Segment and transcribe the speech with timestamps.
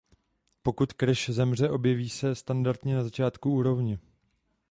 [0.63, 3.99] Pokud Crash zemře objeví se standardně na začátku úrovně.